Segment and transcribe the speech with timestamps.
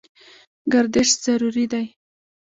[0.73, 1.85] ګردش ضروري دی.